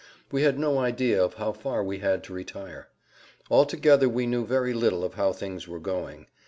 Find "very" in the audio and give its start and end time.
4.47-4.73